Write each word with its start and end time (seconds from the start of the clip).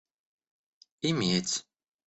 иметь 1.09 1.63